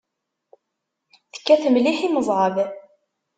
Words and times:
Tekkat 1.33 1.63
mliḥ 1.69 1.97
imẓad. 2.07 2.55